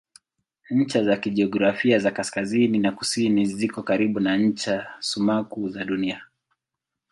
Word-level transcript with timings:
Ncha 0.69 1.03
za 1.03 1.17
kijiografia 1.17 1.99
za 1.99 2.11
kaskazini 2.11 2.79
na 2.79 2.91
kusini 2.91 3.45
ziko 3.45 3.83
karibu 3.83 4.19
na 4.19 4.37
ncha 4.37 4.87
sumaku 4.99 5.69
za 5.69 5.85
Dunia. 5.85 6.25